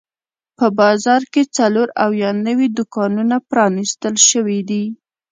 [0.57, 4.83] په بازار کې څلور اویا نوي دوکانونه پرانیستل شوي دي.